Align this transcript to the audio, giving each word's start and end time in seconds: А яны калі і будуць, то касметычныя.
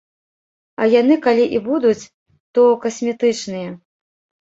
А 0.81 0.87
яны 0.93 1.17
калі 1.27 1.45
і 1.57 1.61
будуць, 1.69 2.09
то 2.57 2.61
касметычныя. 2.89 3.69